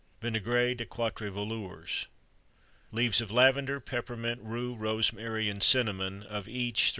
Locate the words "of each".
6.23-6.79